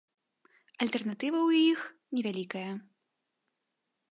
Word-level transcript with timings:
Альтэрнатыва 0.85 1.39
ў 1.47 1.75
іх 1.75 1.79
невялікая. 2.17 2.71